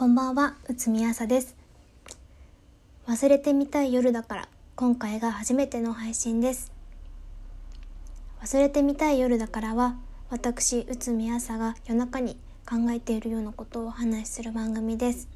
[0.00, 1.54] こんばんは、うつみあさです。
[3.06, 6.72] 忘れてみたい夜だから、今回が初めての配信です。
[8.42, 9.96] 忘れてみたい夜だからは、
[10.30, 15.28] 私、うつみあさが夜中に考えているようなことをお話しする番組です。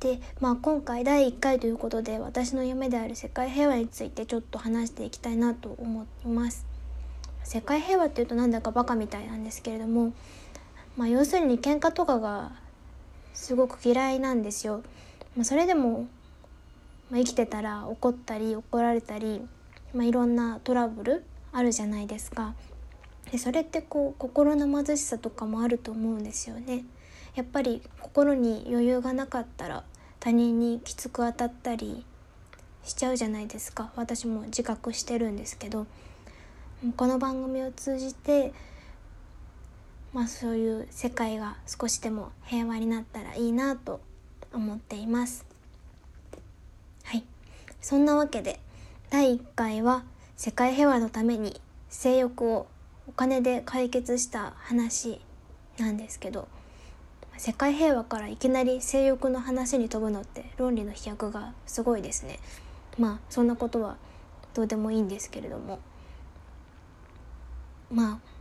[0.00, 6.66] で、まあ今回第1回ということで、私の夢である世界平和についてちょっと話していきたいなと思います。
[7.44, 10.12] 世界平和っていうとなんだかバカみたいなんですけれども、
[10.98, 12.65] まあ要するに喧嘩とかが
[13.36, 14.82] すごく嫌いなんですよ。
[15.36, 16.08] まあ、それでも、
[17.10, 19.46] まあ、生きてたら怒ったり怒られたり、
[19.94, 22.54] まあ、いろんなトラブルあるじゃないですか。
[23.30, 26.84] でそれってこう心の貧しさとかもあると思うんですよね。
[27.34, 29.84] やっぱり心に余裕がなかったら
[30.18, 32.04] 他人にきつく当たったり
[32.84, 35.86] しちゃうじゃないですか私も自覚してるんですけど
[36.96, 38.54] この番組を通じて
[40.16, 44.00] まあそういう世界が少しでも平和になったらいいなと
[44.50, 45.44] 思っています。
[47.04, 47.22] はい。
[47.82, 48.58] そんなわけで
[49.10, 50.04] 第1回は
[50.38, 52.66] 世界平和のために性欲を
[53.06, 55.20] お金で解決した話
[55.76, 56.48] なんですけど
[57.36, 62.38] 世界平和からいきなり性欲の話に飛ぶのって論理の飛躍がすごいですね。
[62.98, 63.98] まあそんなことは
[64.54, 65.78] どうでもいいんですけれども。
[67.92, 68.35] まあ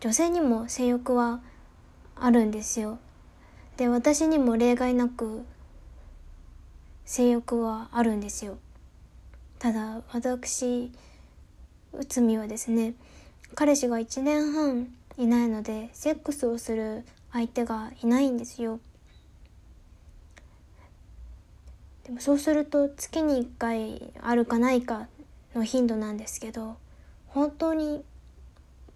[0.00, 1.40] 女性にも性欲は
[2.14, 2.98] あるんですよ。
[3.76, 5.44] で私にも例外なく
[7.04, 8.58] 性欲はあるんですよ。
[9.58, 10.92] ただ私
[11.92, 12.94] 内海はですね
[13.54, 18.80] 彼氏が1年半いないのでセックスをする相手がいないんですよ。
[22.04, 25.08] でもそうすると月に1回あるかないか
[25.54, 26.76] の頻度なんですけど
[27.28, 28.04] 本当に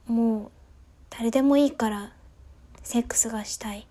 [0.06, 0.50] もう
[1.20, 2.12] 誰でもいいから
[2.82, 3.86] セックスがしたい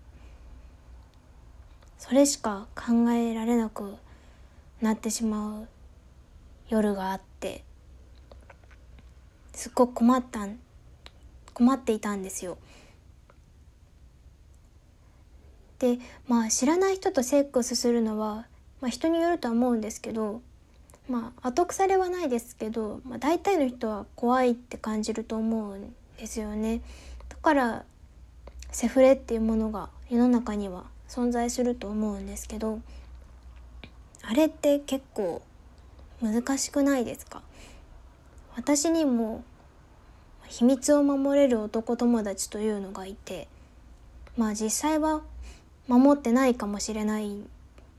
[1.96, 3.94] それしか考えられなく
[4.80, 5.68] なってしまう
[6.70, 7.62] 夜があって
[9.52, 10.48] すっごく困った
[11.54, 12.58] 困っていたんですよ。
[15.78, 18.48] でまあ知らない人とセックスするのは、
[18.80, 20.42] まあ、人によるとは思うんですけど
[21.08, 26.80] まあ後腐れはないですけど、まあ、大体の人は怖いって感じると思うんですよね。
[27.42, 27.84] から
[28.70, 32.80] セフレっていうものが世の中には存在すると思うんですけど
[34.22, 35.42] あれって結構
[36.22, 37.42] 難しくないですか？
[38.56, 39.42] 私にも
[40.46, 43.48] 秘密を守れる男友達というのがいて
[44.36, 45.22] まあ実際は
[45.88, 47.42] 守ってないかもしれない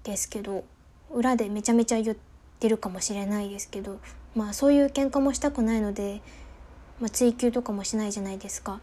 [0.03, 0.63] ですけど
[1.11, 2.17] 裏でめちゃめちゃ言っ
[2.59, 3.99] てるかもしれないですけど
[4.35, 6.21] まあそういう喧嘩もしたくないので、
[6.99, 8.79] まあ、追及とかもしないじゃないですか。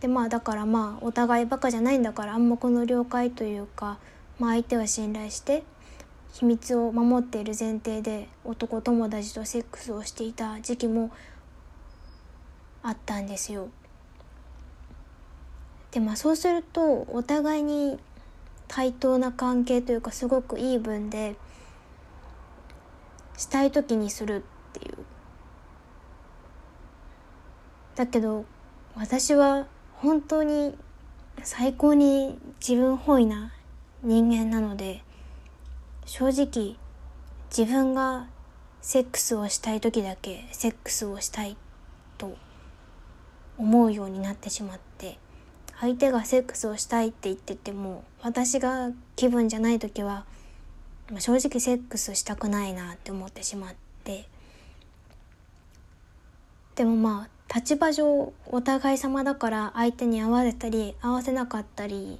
[0.00, 3.98] でまあだからまあお互いバカじゃないんだから暗黙の了解というか、
[4.38, 5.64] まあ、相手は信頼して
[6.34, 11.10] 秘密を守っている前提で男友達とセックスをしていた時期も
[12.82, 13.68] あったんですよ。
[15.90, 17.98] でまあそうするとお互いに
[18.68, 21.34] 対等な関係というかすごくいい分で
[23.36, 24.44] したい時にする
[24.76, 24.96] っていう。
[27.96, 28.44] だけど
[28.94, 29.66] 私は
[30.00, 30.76] 本当に
[31.42, 33.52] 最高に自分本位な
[34.04, 35.02] 人間なので
[36.06, 36.76] 正直
[37.50, 38.28] 自分が
[38.80, 41.56] セックスをしたい時だけセックスをしたい
[42.16, 42.36] と
[43.56, 45.18] 思うようになってしまって
[45.80, 50.26] 相手がセックスをしたいって言ってても私が気分じゃない時は
[51.18, 54.28] 正直セックスしたくないなって思ってしまって
[56.76, 62.18] でもまあ立場上お互い様だから相手に合わせたり合わせなかったり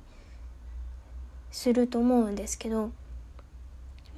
[1.51, 2.91] すると思うんですけど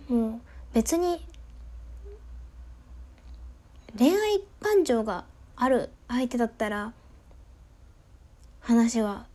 [0.08, 0.40] もう
[0.72, 1.24] 別に
[3.98, 5.24] 恋愛感情が
[5.56, 6.92] ある相手だったら
[8.60, 9.26] 話は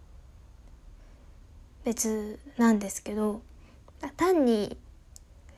[1.84, 3.42] 別なんですけど
[4.18, 4.78] 単に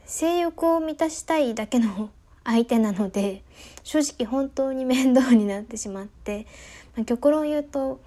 [0.06, 2.10] 性欲を満たしたいだけの
[2.48, 3.44] 相手なので
[3.84, 6.48] 正直本当に面倒になってしまって、
[6.96, 8.00] まあ、極論言うと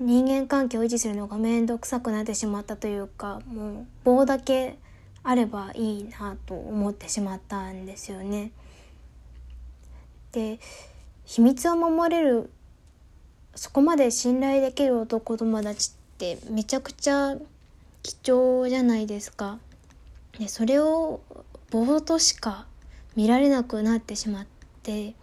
[0.00, 4.78] 人間関係を維持するのが面倒くさくなってしまったというかもう棒だけ
[5.22, 8.50] あればいいなと思ってしまったんですよね。
[10.32, 10.58] で
[11.24, 12.50] 秘密を守れる
[13.54, 17.36] そこまで信頼できる男友達ってめちゃくちゃ
[18.02, 19.60] 貴重じゃないですか。
[20.40, 21.20] でそれを
[21.70, 22.66] ぼーっとしか
[23.14, 24.46] 見られなくなってしまっ
[24.82, 25.14] て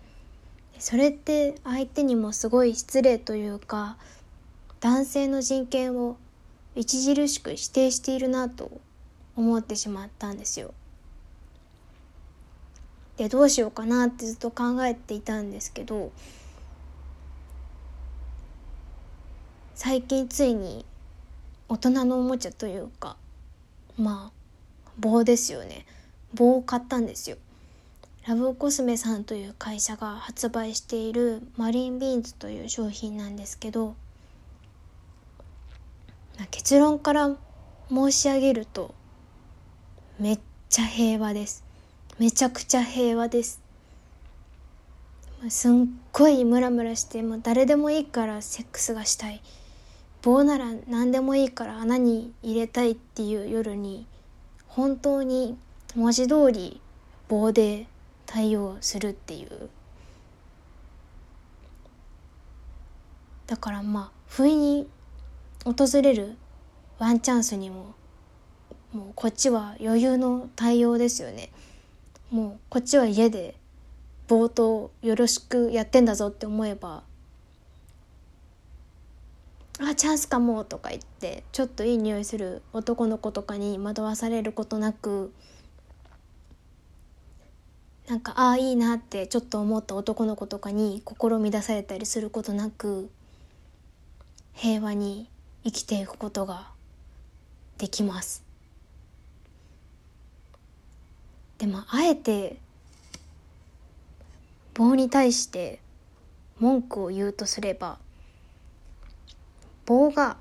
[0.78, 3.98] それって相手にもすごい失礼というか
[4.80, 6.18] 男性の人権を
[6.78, 8.80] 著しく否定しているなと
[9.36, 10.72] 思ってしまったんですよ。
[13.18, 16.12] でどうしようかなってずっと考えていたんですけど
[19.74, 20.86] 最近ついに
[21.68, 23.18] 大人のおもちゃというか
[23.98, 24.37] まあ
[25.00, 25.86] 棒ですよね。
[26.34, 27.38] 棒を買ったんですよ。
[28.28, 33.96] ラブコスメさんという会社が発売しているマリンビーンズという商品なんですけど
[36.52, 37.38] 結論から
[37.90, 38.94] 申し上げると
[40.20, 41.64] めっちゃ平和です。
[42.20, 43.62] めちゃくちゃ平和です。
[45.48, 49.42] すんごいムラムラしてもう誰でもいいからセックスがしたい。
[50.22, 54.06] 棒なら何でもいいから穴に入れたいっていう夜に
[54.78, 55.58] 本当に
[55.96, 56.80] 文字通り
[57.28, 57.88] 棒で
[58.28, 59.70] 対応するっていう
[63.48, 64.88] だからまあ不意に
[65.66, 66.38] 訪れる
[67.00, 67.96] ワンチャンスにも
[68.94, 71.50] もうこっちは余裕の対応ですよね。
[72.30, 73.56] もうこっちは家で
[74.28, 77.02] 冒頭よろしくやってんだぞって思えば
[79.80, 85.32] あチャンスかもとか言ってちょっといい匂いする男の子とかに惑わされることなく
[88.08, 93.10] なんかああいいなってちょっと思った男の子とかに心乱されたりすることなく
[94.54, 95.30] 平和に
[95.64, 96.70] 生きていくことが
[97.78, 98.44] できます。
[101.58, 102.58] でもあえて
[104.74, 105.80] 棒に対して
[106.60, 108.00] 文句を言うとすれば
[109.88, 110.38] 棒が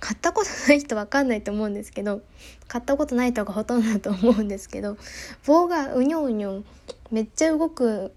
[0.00, 2.20] 買ったことない人わかんないと思うんですけど
[2.68, 4.98] 買ったことない人がほとんどだと思うんですけど
[5.46, 6.62] 棒がうにょうにょ
[7.10, 8.12] めっちゃ動く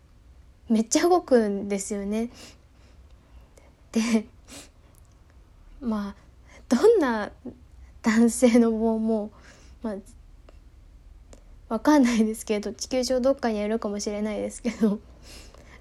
[0.67, 2.29] めっちゃ動くんですよね。
[3.91, 4.25] で
[5.81, 6.15] まあ
[6.67, 7.31] どんな
[8.03, 9.31] 男性の棒も、
[9.81, 9.95] まあ、
[11.69, 14.99] わかんないですけど地球上どっかにいるかもしれないですけど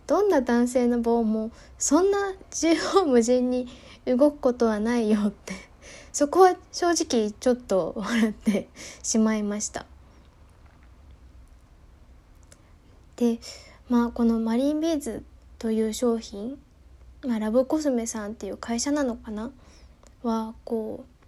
[0.08, 3.68] どんな男性の棒もそんな縦横無尽に
[4.06, 5.52] 動くことはないよって
[6.12, 8.68] そこは正直ちょっと笑って
[9.02, 9.86] しまいました。
[13.16, 13.38] で
[13.88, 15.24] まあこのマリンビーズ
[15.58, 16.58] という商品、
[17.22, 19.52] まあ、ラブコスメさんっていう会社なのかな？
[20.22, 21.18] はこう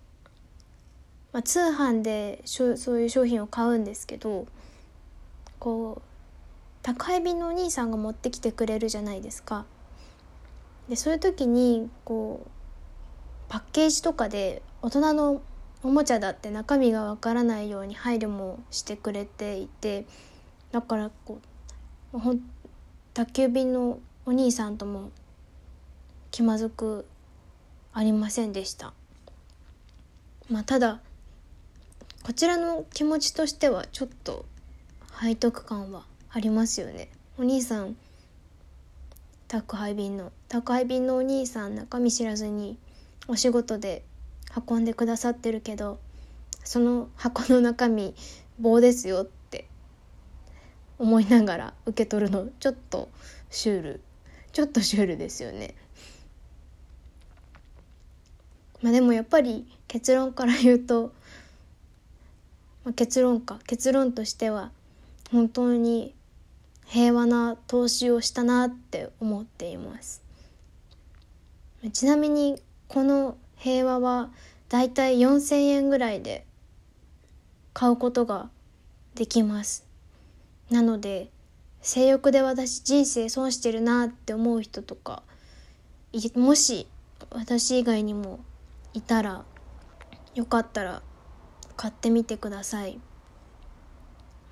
[1.33, 4.47] まあ、通販でそういう商品を買うんですけど
[5.61, 6.10] こう
[6.83, 9.67] 宅配便のお兄さんが持ってきてくれるじゃないですか。
[10.89, 12.51] でそういう時にこう
[13.49, 15.43] パッケージとかで大人の
[15.83, 20.05] おもちゃだって中身がわからないように配慮もしてくれていて
[20.73, 21.41] だからこ
[22.13, 22.19] う
[23.15, 25.11] 宅急便のお兄さんとも
[26.31, 27.07] 気まずく
[27.93, 28.93] ありませんでした。
[30.49, 31.01] まあ、ただ
[32.23, 34.45] こちらの気持ちとしてはちょっと
[35.21, 37.97] 背徳感はありますよねお兄さん
[39.49, 42.79] 宅配便の宅配便のお兄さん中身知らずに
[43.29, 44.05] お仕事で
[44.69, 45.99] 運んでくださってるけど
[46.65, 48.15] その箱の中身
[48.59, 49.67] 棒ですよって
[50.99, 53.09] 思いながら受け取るのちょっと
[53.51, 54.01] シュール
[54.53, 55.77] ちょっとシュールですよね。
[58.83, 61.13] まあでもやっぱり結論から言うと
[62.85, 64.71] まあ、結論か結論としては
[65.31, 66.15] 本当に
[66.91, 70.23] 平和な投資をしたなって思っています
[71.93, 74.31] ちなみにこの平和は
[74.69, 76.45] だいたい4,000円ぐらいで
[77.73, 78.51] 買うことが
[79.15, 79.87] できます
[80.69, 81.31] なので
[81.81, 85.23] 性欲で私人生損してるなって思う人とか
[86.35, 86.89] もし
[87.31, 88.41] 私以外にも
[88.95, 89.45] いたら
[90.35, 91.03] よかったら
[91.77, 93.01] 買ってみてください。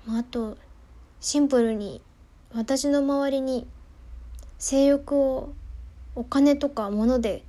[0.07, 0.57] あと
[1.19, 2.01] シンプルに
[2.53, 3.67] 私の周りに
[4.57, 5.53] 性欲を
[6.15, 7.43] お金とか物で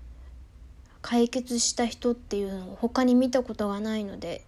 [1.03, 4.45] 解決した人っていうのを他に見たことがないので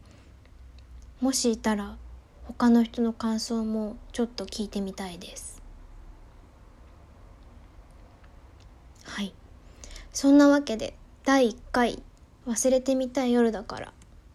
[1.20, 1.96] もしいたら
[2.44, 5.62] 他の人の感想もちょっと聞いてみたいです。
[9.04, 9.32] はい。
[10.12, 10.94] そんなわけで
[11.24, 12.02] 第1回
[12.46, 13.92] 忘れてみたい夜だから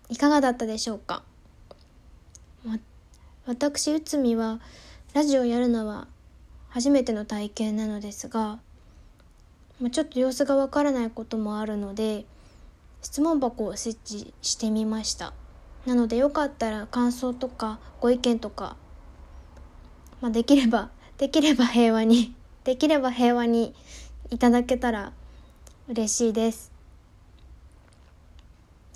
[0.09, 1.23] いかがだったでしょうか、
[2.63, 2.79] ま、
[3.45, 4.59] 私内海は
[5.13, 6.07] ラジオやるのは
[6.69, 8.59] 初めての体験なのですが、
[9.81, 12.25] まあちょっと様子がわからないこともあるので
[13.01, 15.33] 質問箱を設置してみました。
[15.85, 18.75] なのでよかったら感想とかご意見とか、
[20.19, 22.35] まあ、できれば できれば平和に
[22.65, 23.73] できれば平和に
[24.29, 25.13] いただけたら
[25.87, 26.71] 嬉しいです。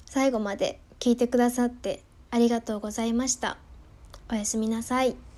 [0.06, 3.58] 最後まで聞いてくださってありがとうございました。
[4.30, 5.31] おやすみなさい。